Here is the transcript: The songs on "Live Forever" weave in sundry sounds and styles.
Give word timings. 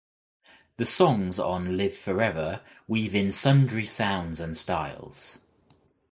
The 0.77 0.87
songs 0.87 1.37
on 1.37 1.77
"Live 1.77 1.95
Forever" 1.95 2.61
weave 2.87 3.13
in 3.13 3.31
sundry 3.31 3.85
sounds 3.85 4.39
and 4.39 4.57
styles. 4.57 5.37